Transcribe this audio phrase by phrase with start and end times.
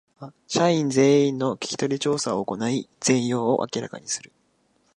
[0.47, 4.31] 社員全員の聞き取り調査を行い全容を明らかにする